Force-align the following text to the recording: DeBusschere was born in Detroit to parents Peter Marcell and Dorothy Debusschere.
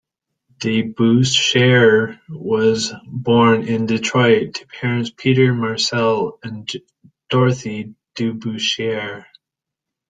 DeBusschere 0.57 2.19
was 2.27 2.91
born 3.07 3.61
in 3.67 3.85
Detroit 3.85 4.55
to 4.55 4.65
parents 4.65 5.11
Peter 5.15 5.53
Marcell 5.53 6.39
and 6.41 6.67
Dorothy 7.29 7.93
Debusschere. 8.15 9.25